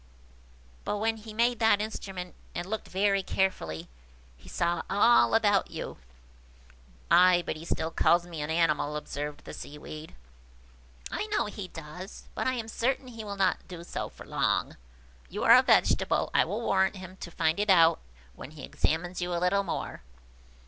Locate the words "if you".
14.71-15.43